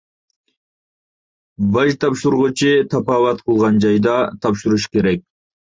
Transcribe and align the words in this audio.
باج 1.75 1.93
تاپشۇرغۇچى 2.05 2.75
تاپاۋەت 2.95 3.47
قىلغان 3.47 3.79
جايدا 3.87 4.19
تاپشۇرۇشى 4.45 4.97
كېرەك. 4.99 5.29